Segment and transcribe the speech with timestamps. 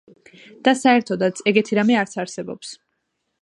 [0.67, 2.73] და საერთოდაც, ეგეთი რამე არც არსებობს.